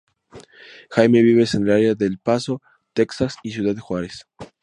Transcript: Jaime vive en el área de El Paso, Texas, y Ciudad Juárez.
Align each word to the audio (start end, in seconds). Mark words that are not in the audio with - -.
Jaime 0.89 1.21
vive 1.21 1.45
en 1.53 1.61
el 1.61 1.71
área 1.71 1.93
de 1.93 2.07
El 2.07 2.17
Paso, 2.17 2.59
Texas, 2.93 3.35
y 3.43 3.51
Ciudad 3.51 3.77
Juárez. 3.77 4.25